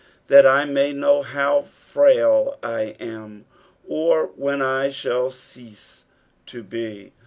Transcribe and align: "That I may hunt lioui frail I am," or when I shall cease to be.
"That 0.29 0.47
I 0.47 0.65
may 0.65 0.99
hunt 0.99 1.25
lioui 1.35 1.67
frail 1.67 2.57
I 2.63 2.95
am," 2.99 3.45
or 3.87 4.31
when 4.35 4.59
I 4.59 4.89
shall 4.89 5.29
cease 5.29 6.05
to 6.47 6.63
be. 6.63 7.13